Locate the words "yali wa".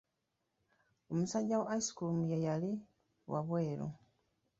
2.47-3.39